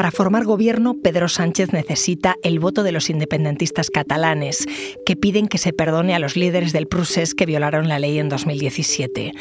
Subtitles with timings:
[0.00, 4.66] Para formar gobierno, Pedro Sánchez necesita el voto de los independentistas catalanes,
[5.04, 8.30] que piden que se perdone a los líderes del Prusés que violaron la ley en
[8.30, 9.34] 2017.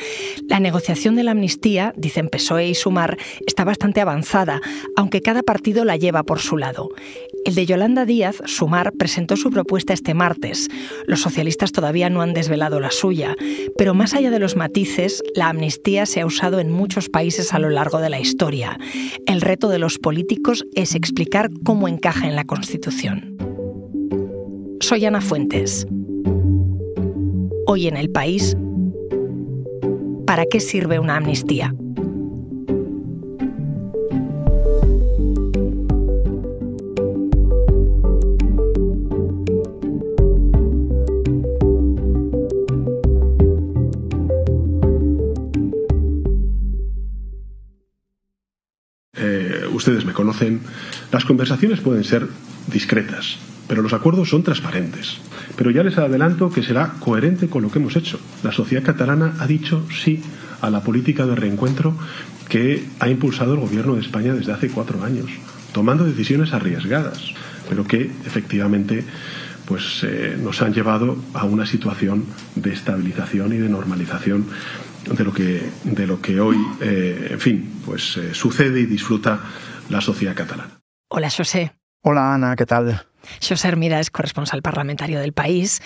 [0.50, 3.18] La negociación de la amnistía, dicen PSOE y Sumar,
[3.48, 4.60] está bastante avanzada,
[4.98, 6.90] aunque cada partido la lleva por su lado.
[7.46, 10.68] El de Yolanda Díaz, Sumar, presentó su propuesta este martes.
[11.08, 13.38] Los socialistas todavía no han desvelado la suya,
[13.78, 17.60] pero más allá de los matices, la amnistía se ha usado en muchos países a
[17.60, 18.78] lo largo de la historia.
[19.26, 23.38] El reto de los políticos es explicar cómo encaja en la Constitución.
[24.80, 25.86] Soy Ana Fuentes.
[27.68, 28.58] Hoy en el país,
[30.26, 31.76] ¿para qué sirve una amnistía?
[49.80, 50.62] Ustedes me conocen,
[51.12, 52.28] las conversaciones pueden ser
[52.68, 55.18] discretas, pero los acuerdos son transparentes.
[55.56, 58.20] Pero ya les adelanto que será coherente con lo que hemos hecho.
[58.44, 60.22] La sociedad catalana ha dicho sí
[60.62, 61.96] a la política de reencuentro
[62.50, 65.30] que ha impulsado el gobierno de España desde hace cuatro años,
[65.72, 67.34] tomando decisiones arriesgadas,
[67.70, 69.06] pero que efectivamente
[69.66, 74.46] pues eh, nos han llevado a una situación de estabilización y de normalización
[75.06, 79.40] de lo que de lo que hoy eh, en fin pues eh, sucede y disfruta
[79.90, 80.82] la sociedad catalana.
[81.10, 81.74] Hola, José.
[82.02, 83.06] Hola, Ana, ¿qué tal?
[83.42, 85.82] José Hermida es corresponsal parlamentario del país.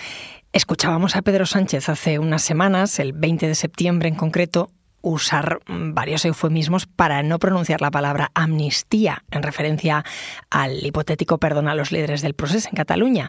[0.52, 6.24] Escuchábamos a Pedro Sánchez hace unas semanas, el 20 de septiembre en concreto, usar varios
[6.24, 10.04] eufemismos para no pronunciar la palabra amnistía en referencia
[10.50, 13.28] al hipotético perdón a los líderes del proceso en Cataluña.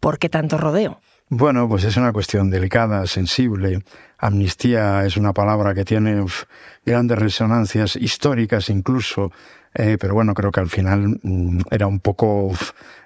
[0.00, 1.00] ¿Por qué tanto rodeo?
[1.28, 3.82] Bueno, pues es una cuestión delicada, sensible.
[4.18, 6.24] Amnistía es una palabra que tiene
[6.84, 9.32] grandes resonancias históricas incluso
[9.78, 12.50] eh, pero bueno, creo que al final mm, era un poco,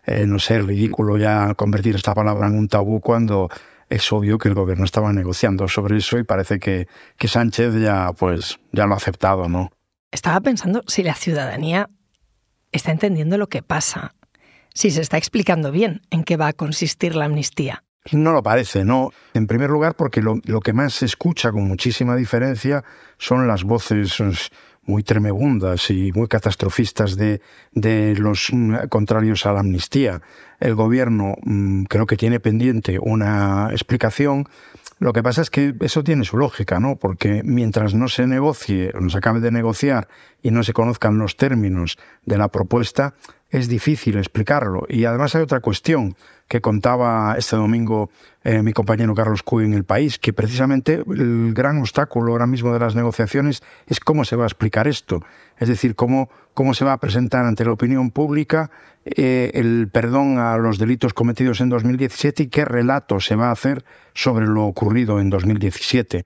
[0.07, 3.49] eh, no sé, ridículo ya convertir esta palabra en un tabú cuando
[3.89, 6.87] es obvio que el gobierno estaba negociando sobre eso y parece que,
[7.19, 9.71] que Sánchez ya, pues, ya lo ha aceptado, ¿no?
[10.13, 11.91] Estaba pensando si la ciudadanía
[12.71, 14.15] está entendiendo lo que pasa,
[14.73, 17.83] si se está explicando bien en qué va a consistir la amnistía.
[18.13, 19.11] No lo parece, no.
[19.35, 22.83] En primer lugar, porque lo, que más se escucha con muchísima diferencia
[23.19, 24.23] son las voces
[24.85, 30.23] muy tremebundas y muy catastrofistas de, de los mm, contrarios a la amnistía.
[30.59, 34.49] El gobierno mm, creo que tiene pendiente una explicación.
[34.99, 36.97] Lo que pasa es que eso tiene su lógica, ¿no?
[36.97, 40.09] Porque mientras no se negocie, no se acabe de negociar
[40.43, 43.15] y no se conozcan los términos de la propuesta,
[43.51, 44.87] es difícil explicarlo.
[44.89, 46.17] Y además hay otra cuestión
[46.49, 48.11] que contaba este domingo
[48.43, 52.73] eh, mi compañero Carlos Cuy en El País, que precisamente el gran obstáculo ahora mismo
[52.73, 55.23] de las negociaciones es cómo se va a explicar esto.
[55.59, 58.71] Es decir, cómo, cómo se va a presentar ante la opinión pública
[59.05, 63.53] eh, el perdón a los delitos cometidos en 2017 y qué relato se va a
[63.53, 63.85] hacer
[64.15, 66.23] sobre lo ocurrido en 2017.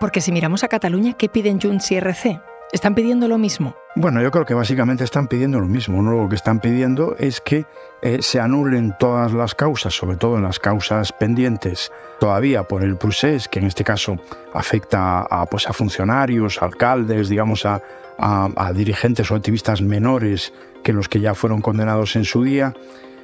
[0.00, 2.47] Porque si miramos a Cataluña, ¿qué piden Junts y RC?
[2.70, 3.74] ¿Están pidiendo lo mismo?
[3.96, 6.02] Bueno, yo creo que básicamente están pidiendo lo mismo.
[6.02, 6.12] ¿no?
[6.12, 7.64] Lo que están pidiendo es que
[8.02, 11.90] eh, se anulen todas las causas, sobre todo en las causas pendientes
[12.20, 14.16] todavía por el procés, que en este caso
[14.52, 17.80] afecta a, pues, a funcionarios, alcaldes, digamos, a,
[18.18, 20.52] a dirigentes o activistas menores
[20.84, 22.74] que los que ya fueron condenados en su día.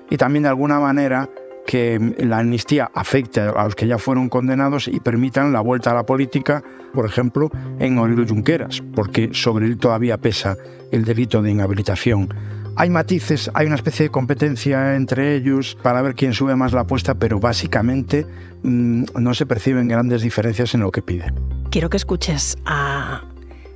[0.09, 1.29] Y también de alguna manera
[1.67, 5.95] que la amnistía afecte a los que ya fueron condenados y permitan la vuelta a
[5.95, 10.57] la política, por ejemplo, en Oriol Junqueras, porque sobre él todavía pesa
[10.93, 12.33] el delito de inhabilitación.
[12.77, 16.81] Hay matices, hay una especie de competencia entre ellos para ver quién sube más la
[16.81, 18.27] apuesta, pero básicamente
[18.63, 21.33] mm, no se perciben grandes diferencias en lo que pide.
[21.71, 23.23] Quiero que escuches a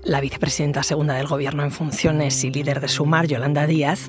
[0.03, 4.09] la vicepresidenta segunda del Gobierno en funciones y líder de Sumar, Yolanda Díaz,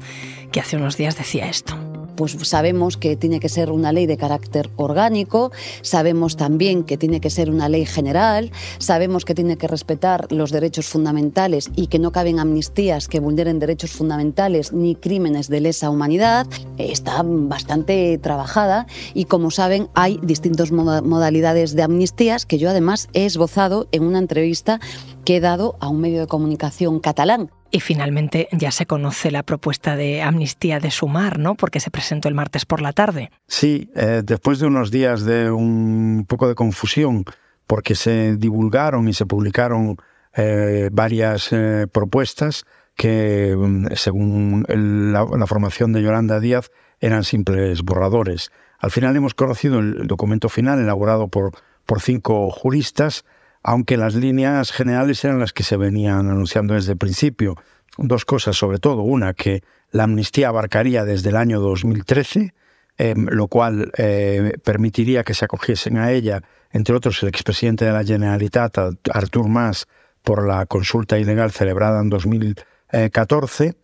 [0.51, 1.88] que hace unos días decía esto
[2.19, 5.53] pues sabemos que tiene que ser una ley de carácter orgánico,
[5.83, 10.51] sabemos también que tiene que ser una ley general, sabemos que tiene que respetar los
[10.51, 15.89] derechos fundamentales y que no caben amnistías que vulneren derechos fundamentales ni crímenes de lesa
[15.89, 16.45] humanidad.
[16.77, 23.25] Está bastante trabajada y como saben hay distintas modalidades de amnistías que yo además he
[23.25, 24.81] esbozado en una entrevista
[25.23, 27.49] que he dado a un medio de comunicación catalán.
[27.71, 31.55] Y finalmente ya se conoce la propuesta de amnistía de Sumar, ¿no?
[31.55, 33.29] Porque se presentó el martes por la tarde.
[33.47, 37.25] Sí, eh, después de unos días de un poco de confusión,
[37.67, 39.97] porque se divulgaron y se publicaron
[40.35, 47.83] eh, varias eh, propuestas que, mm, según la, la, formación de Yolanda Díaz, eran simples
[47.83, 48.51] borradores.
[48.79, 51.51] Al final hemos conocido el documento final elaborado por,
[51.85, 53.25] por cinco juristas
[53.63, 57.55] aunque las líneas generales eran las que se venían anunciando desde el principio.
[57.97, 59.61] dos cosas, sobre todo una, que
[59.91, 62.53] la amnistía abarcaría desde el año 2013,
[62.97, 66.41] em, lo cual eh, permitiría que se acogiesen a ella,
[66.71, 68.77] entre otros, el expresidente de la Generalitat,
[69.11, 69.87] Artur Mas,
[70.23, 73.75] por la consulta ilegal celebrada en 2014,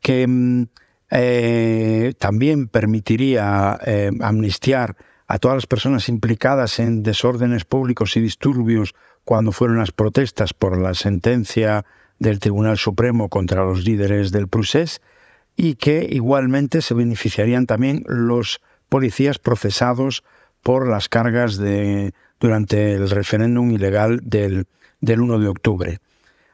[0.00, 0.66] que em,
[1.10, 4.96] eh, también permitiría em, amnistiar
[5.26, 8.94] a todas las personas implicadas en desórdenes públicos y disturbios
[9.24, 11.84] cuando fueron las protestas por la sentencia
[12.18, 15.00] del Tribunal Supremo contra los líderes del procés
[15.56, 20.24] y que igualmente se beneficiarían también los policías procesados
[20.62, 24.66] por las cargas de, durante el referéndum ilegal del,
[25.00, 25.98] del 1 de octubre.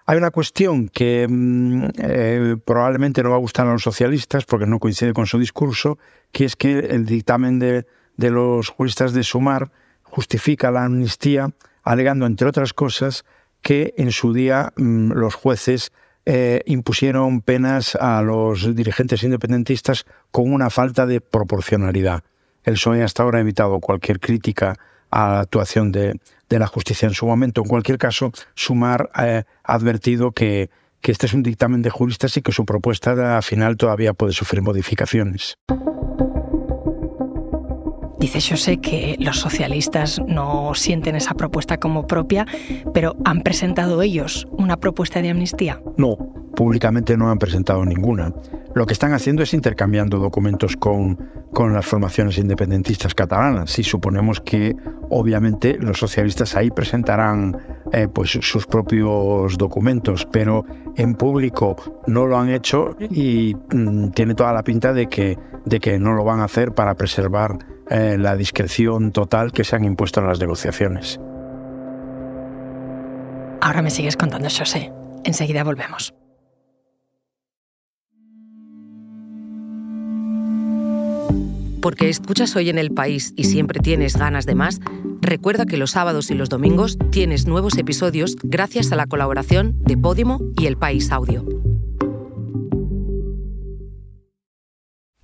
[0.06, 4.66] Hay una cuestión que mm, eh, probablemente no va a gustar a los socialistas porque
[4.66, 5.98] no coincide con su discurso,
[6.32, 7.86] que es que el dictamen de,
[8.16, 9.70] de los juristas de Sumar
[10.02, 13.24] justifica la amnistía alegando, entre otras cosas,
[13.62, 15.92] que en su día mm, los jueces
[16.26, 22.22] eh, impusieron penas a los dirigentes independentistas con una falta de proporcionalidad.
[22.62, 24.76] El PSOE hasta ahora ha evitado cualquier crítica
[25.10, 27.62] a la actuación de, la justicia en su momento.
[27.62, 30.70] En cualquier caso, Sumar eh, ha advertido que,
[31.02, 35.56] este es un dictamen de juristas y que su propuesta final todavía puede sufrir modificaciones.
[38.20, 42.46] Dice José que los socialistas no sienten esa propuesta como propia,
[42.92, 45.80] pero ¿han presentado ellos una propuesta de amnistía?
[45.96, 46.18] No,
[46.54, 48.34] públicamente no han presentado ninguna.
[48.74, 51.18] Lo que están haciendo es intercambiando documentos con,
[51.54, 53.78] con las formaciones independentistas catalanas.
[53.78, 54.76] Y suponemos que,
[55.08, 57.56] obviamente, los socialistas ahí presentarán
[57.92, 61.76] eh, pues, sus propios documentos, pero en público
[62.06, 66.12] no lo han hecho y mm, tiene toda la pinta de que, de que no
[66.12, 67.58] lo van a hacer para preservar
[67.90, 71.18] eh, la discreción total que se han impuesto en las negociaciones.
[73.60, 74.92] Ahora me sigues contando, José.
[75.24, 76.14] Enseguida volvemos.
[81.82, 84.80] Porque escuchas hoy en el país y siempre tienes ganas de más,
[85.20, 89.96] recuerda que los sábados y los domingos tienes nuevos episodios gracias a la colaboración de
[89.96, 91.44] Podimo y El País Audio.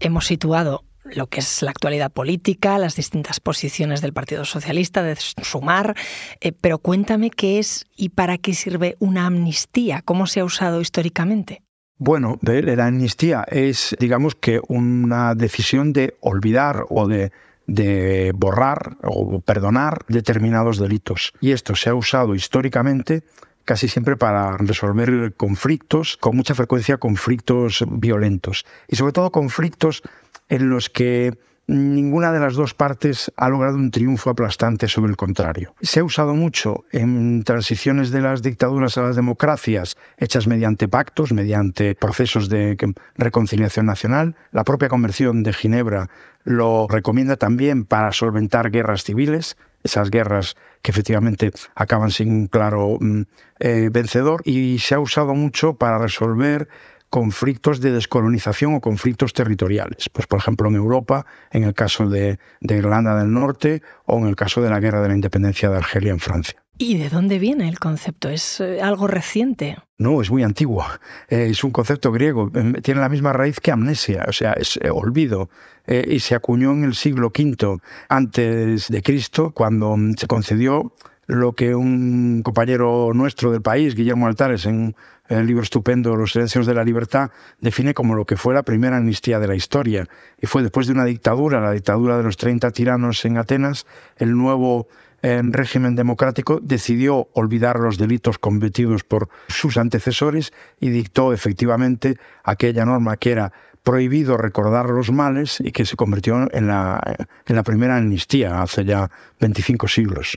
[0.01, 5.17] Hemos situado lo que es la actualidad política, las distintas posiciones del Partido Socialista, de
[5.17, 5.95] sumar,
[6.41, 10.81] eh, pero cuéntame qué es y para qué sirve una amnistía, cómo se ha usado
[10.81, 11.63] históricamente.
[11.99, 17.33] Bueno, la amnistía es, digamos que, una decisión de olvidar o de,
[17.67, 21.33] de borrar o perdonar determinados delitos.
[21.41, 23.23] Y esto se ha usado históricamente
[23.67, 30.03] casi siempre para resolver conflictos, con mucha frecuencia conflictos violentos y sobre todo conflictos
[30.49, 35.17] en los que ninguna de las dos partes ha logrado un triunfo aplastante sobre el
[35.17, 35.75] contrario.
[35.81, 41.33] Se ha usado mucho en transiciones de las dictaduras a las democracias, hechas mediante pactos,
[41.33, 42.77] mediante procesos de
[43.17, 44.37] reconciliación nacional.
[44.53, 46.09] La propia Convención de Ginebra
[46.45, 52.99] lo recomienda también para solventar guerras civiles, esas guerras que efectivamente acaban sin un claro
[53.01, 53.23] mm,
[53.59, 56.69] eh, vencedor, y se ha usado mucho para resolver
[57.11, 60.09] conflictos de descolonización o conflictos territoriales.
[60.13, 64.37] Pues, por ejemplo, en Europa, en el caso de, Irlanda del Norte o en el
[64.37, 66.63] caso de la Guerra de la Independencia de Argelia en Francia.
[66.79, 68.29] ¿Y de dónde viene el concepto?
[68.29, 69.79] ¿Es eh, algo reciente?
[69.97, 70.85] No, es muy antiguo.
[71.29, 72.51] Eh, es un concepto griego.
[72.55, 75.49] Em, tiene la misma raíz que amnesia, o sea, es eh, olvido.
[75.89, 77.79] y se acuñó en el siglo V
[78.09, 80.93] antes de Cristo, cuando mm, se concedió
[81.27, 84.95] lo que un compañero nuestro del país, Guillermo Altares, en
[85.29, 87.31] el libro estupendo Los silencios de la libertad,
[87.61, 90.07] define como lo que fue la primera amnistía de la historia.
[90.41, 94.37] Y fue después de una dictadura, la dictadura de los 30 tiranos en Atenas, el
[94.37, 94.87] nuevo
[95.23, 102.85] eh, régimen democrático decidió olvidar los delitos cometidos por sus antecesores y dictó efectivamente aquella
[102.85, 103.53] norma que era
[103.83, 107.01] prohibido recordar los males y que se convirtió en la,
[107.47, 110.37] en la primera amnistía hace ya 25 siglos.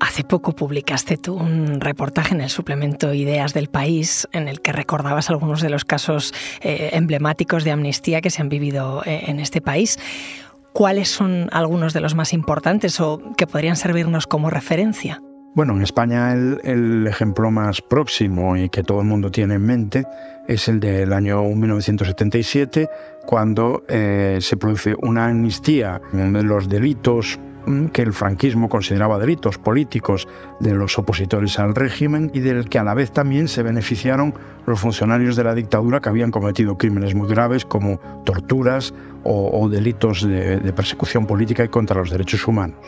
[0.00, 4.72] Hace poco publicaste tú un reportaje en el suplemento Ideas del País en el que
[4.72, 9.40] recordabas algunos de los casos eh, emblemáticos de amnistía que se han vivido eh, en
[9.40, 9.98] este país.
[10.72, 15.20] ¿Cuáles son algunos de los más importantes o que podrían servirnos como referencia?
[15.54, 20.04] Bueno, en España el, ejemplo más próximo y que todo el mundo tiene en mente
[20.46, 22.88] es el del año 1977,
[23.26, 27.40] cuando eh, se produce una amnistía de los delitos
[27.92, 30.28] que el franquismo consideraba delitos políticos
[30.60, 34.34] de los opositores al régimen y del que a la vez también se beneficiaron
[34.66, 38.94] los funcionarios de la dictadura que habían cometido crímenes muy graves como torturas
[39.24, 42.78] o, delitos de, persecución política y contra los derechos humanos.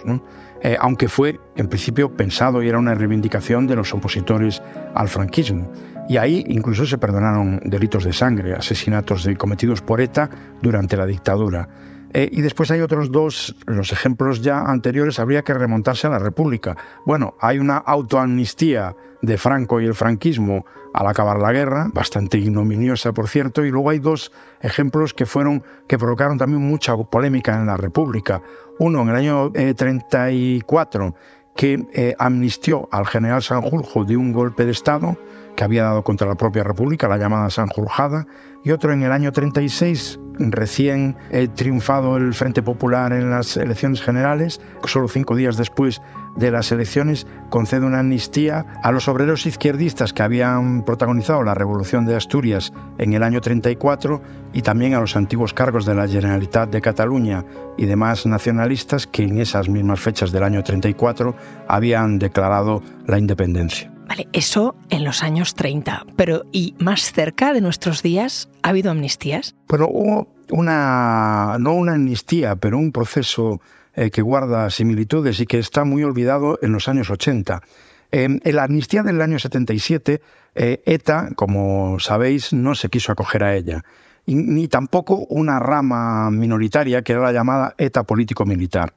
[0.62, 4.62] Eh, aunque fue en principio pensado y era una reivindicación de los opositores
[4.94, 5.70] al franquismo.
[6.08, 10.28] Y ahí incluso se perdonaron delitos de sangre, asesinatos cometidos por ETA
[10.60, 11.68] durante la dictadura.
[12.12, 16.18] Eh, y después hay otros dos, los ejemplos ya anteriores, habría que remontarse a la
[16.18, 16.76] República.
[17.04, 23.12] Bueno, hay una autoamnistía de Franco y el franquismo al acabar la guerra, bastante ignominiosa
[23.12, 27.66] por cierto, y luego hay dos ejemplos que fueron que provocaron también mucha polémica en
[27.66, 28.42] la República.
[28.78, 31.12] Uno en el año 34 eh,
[31.54, 35.16] que eh, amnistió al general Sanjurjo de un golpe de Estado
[35.60, 38.26] que había dado contra la propia República, la llamada Sanjurjada,
[38.64, 44.00] y otro en el año 36, recién eh, triunfado el Frente Popular en las elecciones
[44.00, 46.00] generales, solo cinco días después
[46.34, 52.06] de las elecciones, concede una amnistía a los obreros izquierdistas que habían protagonizado la Revolución
[52.06, 54.22] de Asturias en el año 34
[54.54, 57.44] y también a los antiguos cargos de la Generalitat de Cataluña
[57.76, 61.34] y demás nacionalistas que en esas mismas fechas del año 34
[61.68, 63.92] habían declarado la independencia.
[64.10, 68.90] Vale, eso en los años 30, pero ¿y más cerca de nuestros días ha habido
[68.90, 69.54] amnistías?
[69.68, 73.60] Bueno, hubo una, no una amnistía, pero un proceso
[73.94, 77.62] eh, que guarda similitudes y que está muy olvidado en los años 80.
[78.10, 80.20] en la amnistía del año 77,
[80.56, 83.84] eh, ETA, como sabéis, no se quiso acoger a ella,
[84.26, 88.92] ni tampoco una rama minoritaria que era la llamada ETA político-militar.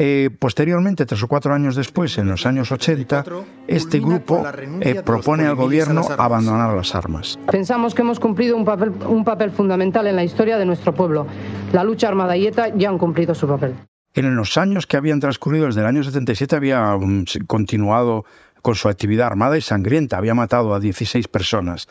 [0.00, 3.24] Eh, posteriormente, tres o cuatro años después, en los años 80,
[3.66, 4.46] este grupo
[4.80, 7.36] eh, propone al gobierno abandonar las armas.
[7.50, 11.26] Pensamos que hemos cumplido un papel, un papel fundamental en la historia de nuestro pueblo.
[11.72, 13.74] La lucha armada y ETA ya han cumplido su papel.
[14.14, 18.24] En los años que habían transcurrido desde el año 77 había um, continuado
[18.62, 21.88] con su actividad armada y sangrienta, había matado a 16 personas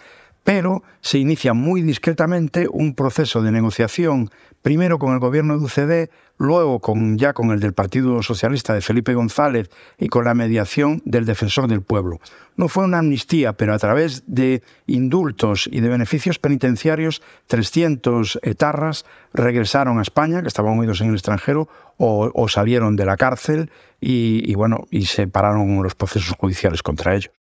[0.48, 4.30] pero se inicia muy discretamente un proceso de negociación,
[4.62, 8.80] primero con el gobierno de UCD, luego con, ya con el del Partido Socialista de
[8.80, 12.22] Felipe González y con la mediación del Defensor del Pueblo.
[12.56, 19.06] No fue una amnistía, pero a través de indultos y de beneficios penitenciarios, 300 etarras
[19.34, 24.50] regresaron a España, que estaban huidos en el extranjero, o, salieron de la cárcel y,
[24.50, 27.34] y, bueno, y se pararon los procesos judiciales contra ellos.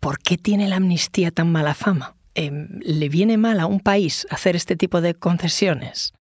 [0.00, 2.14] ¿Por qué tiene la amnistía tan mala fama?
[2.34, 6.14] Em, ¿le viene mal a un país hacer este tipo de concesiones?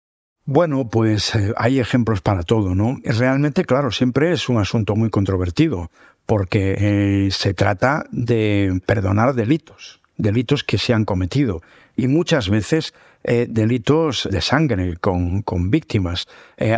[0.51, 2.99] Bueno, pues eh, hay ejemplos para todo, ¿no?
[3.05, 5.91] Realmente, claro, siempre es un asunto muy controvertido,
[6.25, 11.61] porque eh, se trata de perdonar delitos, delitos que se han cometido,
[11.97, 16.27] y muchas veces eh, delitos de sangre con, con víctimas.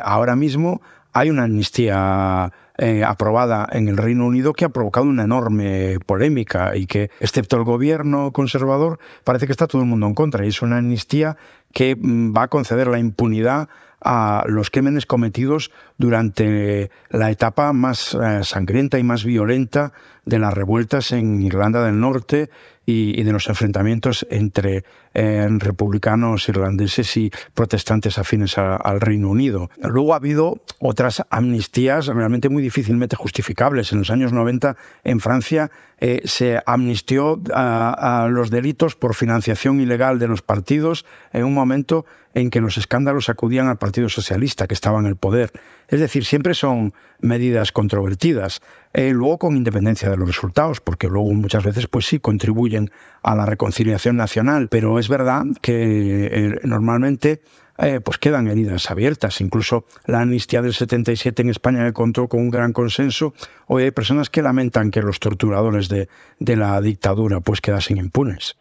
[0.03, 5.25] ahora mismo hay una amnistía eh, aprobada en el Reino Unido que ha provocado una
[5.25, 10.15] enorme polémica y que, excepto el gobierno conservador, parece que está todo el mundo en
[10.15, 10.45] contra.
[10.45, 11.37] Y es una amnistía
[11.73, 13.69] que mm, va a conceder la impunidad
[14.03, 19.93] a los crímenes cometidos durante la etapa más eh, sangrienta y más violenta
[20.25, 22.49] de las revueltas en Irlanda del Norte
[22.87, 24.85] y, de los enfrentamientos entre
[25.15, 29.71] eh, republicanos irlandeses y protestantes afines al Reino Unido.
[29.83, 33.93] Luego ha habido otras amnistías realmente muy difícilmente justificables.
[33.93, 40.19] En los años 90 en Francia eh, se amnistió a, los delitos por financiación ilegal
[40.19, 44.75] de los partidos en un momento en que los escándalos acudían al Partido Socialista, que
[44.75, 45.53] estaba en el poder.
[45.91, 51.33] Es decir, siempre son medidas controvertidas, eh, luego con independencia de los resultados, porque luego
[51.33, 52.93] muchas veces pues sí contribuyen
[53.23, 57.43] a la reconciliación nacional, pero es verdad que eh, normalmente
[57.83, 59.41] eh, pues quedan heridas abiertas.
[59.41, 63.35] Incluso la amnistía del 77 en España contó con un gran consenso.
[63.67, 68.57] Hoy hay personas que lamentan que los torturadores de, la dictadura pues quedasen impunes.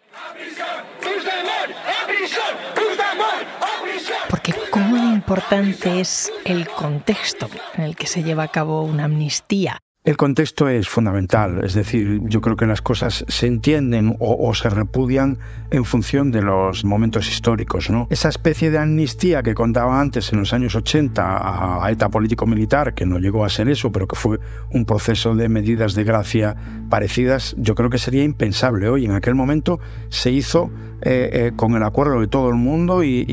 [5.30, 9.78] Importante es el contexto en el que se lleva a cabo una amnistía.
[10.04, 14.72] El contexto es fundamental, es decir, yo creo que las cosas se entienden o, se
[14.72, 15.38] repudian
[15.70, 17.92] en función de los momentos históricos.
[17.92, 18.08] ¿no?
[18.10, 23.06] Esa especie de amnistía que contaba antes en los años 80 a ETA político-militar, que
[23.06, 24.40] no llegó a ser eso, pero que fue
[24.72, 26.56] un proceso de medidas de gracia
[26.90, 29.06] parecidas, yo creo que sería impensable hoy.
[29.06, 33.30] En aquel momento se hizo eh, eh, con el acuerdo de todo el mundo y,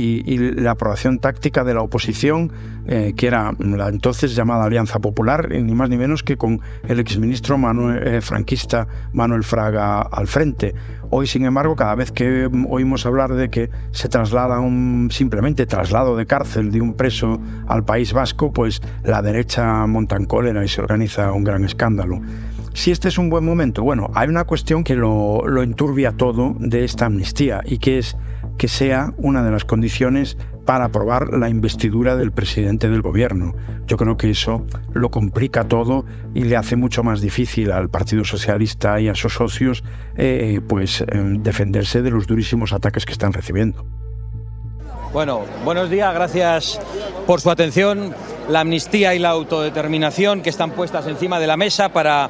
[0.57, 2.53] la aprobación táctica de la oposición,
[2.87, 7.01] eh, que era la entonces llamada Alianza Popular, ni más ni menos que con el
[7.01, 10.75] exministro Manuel, franquista Manuel Fraga al frente.
[11.11, 16.17] Hoy, sin embargo, cada vez que oímos hablar de que se traslada un simplemente traslado
[16.17, 20.69] de cárcel de un preso al País Vasco, pues la derecha monta en cólera y
[20.69, 22.21] se organiza un gran escándalo.
[22.77, 26.55] Si este es un buen momento, bueno, hay una cuestión que lo, lo enturbia todo
[26.59, 28.19] de esta amnistía y que es
[28.59, 33.55] que sea una de las condiciones para aprobar la investidura del presidente del gobierno.
[33.87, 36.05] Yo creo que eso lo complica todo
[36.35, 39.83] y le hace mucho más difícil al Partido Socialista y a sus socios
[40.19, 43.87] eh, pues, eh, defenderse de los durísimos ataques que están recibiendo.
[45.15, 46.79] Bueno, buenos días, gracias
[47.27, 48.15] por su atención.
[48.51, 52.29] La amnistía y la autodeterminación que están puestas encima de la mesa para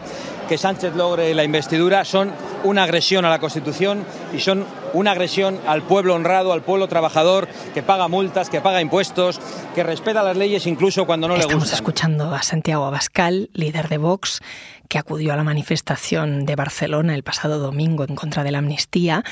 [0.48, 2.32] que Sánchez logre la investidura son
[2.64, 7.48] una agresión a la Constitución y son una agresión al pueblo honrado, al pueblo trabajador
[7.74, 9.40] que paga multas, que paga impuestos,
[9.74, 11.58] que respeta las leyes incluso cuando no le gustan.
[11.58, 14.40] Estamos escuchando a Santiago Abascal, líder de Vox,
[14.88, 19.22] que acudió a la manifestación de Barcelona el pasado domingo en contra de la amnistía.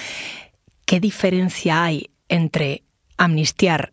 [0.85, 2.83] ¿Qué diferencia hay entre
[3.17, 3.93] amnistiar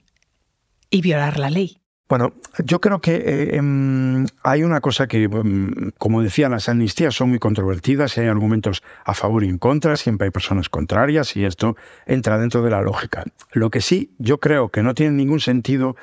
[0.90, 1.81] y violar la ley?
[2.12, 2.34] Bueno,
[2.66, 7.30] yo creo que eh, em, hay una cosa que, em, como decía, las amnistías son
[7.30, 11.78] muy controvertidas, hay argumentos a favor y en contra, siempre hay personas contrarias y esto
[12.06, 13.24] entra dentro de la lógica.
[13.54, 15.96] Lo que sí yo creo que no tiene ningún sentido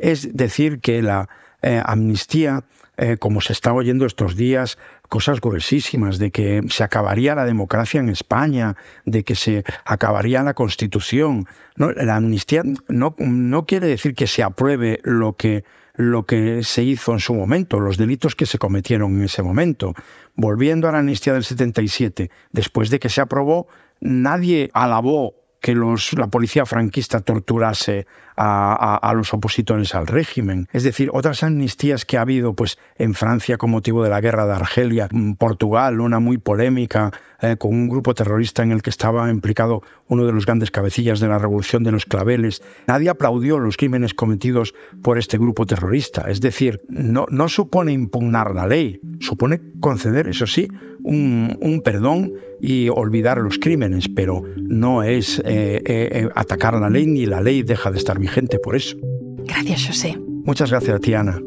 [0.00, 1.28] es decir que la
[1.62, 2.64] eh, amnistía
[2.98, 4.78] eh, como se está oyendo estos días,
[5.12, 10.54] cosas gruesísimas, de que se acabaría la democracia en España, de que se acabaría la
[10.54, 11.46] Constitución.
[11.76, 15.64] No, la amnistía no, no quiere decir que se apruebe lo que,
[15.96, 19.92] lo que se hizo en su momento, los delitos que se cometieron en ese momento.
[20.34, 23.66] Volviendo a la amnistía del 77, después de que se aprobó,
[24.00, 30.68] nadie alabó que la policía franquista torturase a, los opositores al régimen.
[30.72, 34.46] Es decir, otras amnistías que ha habido pues, en Francia con motivo de la guerra
[34.46, 38.90] de Argelia, en Portugal, una muy polémica, eh, con un grupo terrorista en el que
[38.90, 42.62] estaba implicado uno de los grandes cabecillas de la revolución de los claveles.
[42.86, 46.30] Nadie aplaudió los crímenes cometidos por este grupo terrorista.
[46.30, 50.68] Es decir, no, no supone impugnar la ley, supone conceder, eso sí,
[51.02, 57.26] un, perdón y olvidar los crímenes, pero no es eh, eh, atacar la ley ni
[57.26, 58.96] la ley deja de estar vigente por eso.
[59.44, 60.18] Gracias, José.
[60.44, 61.38] Muchas gracias, Tiana.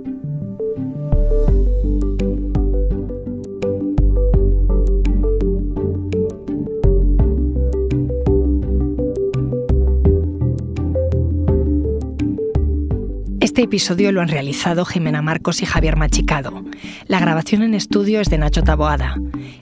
[13.40, 16.66] Este episodio lo han realizado Jimena Marcos y Javier Machicado.
[17.08, 19.16] La grabación en estudio es de Nacho Taboada.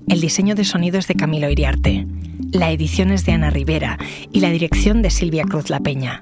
[0.07, 2.07] El diseño de sonido es de Camilo Iriarte.
[2.51, 3.99] La edición es de Ana Rivera
[4.31, 6.21] y la dirección de Silvia Cruz La Peña.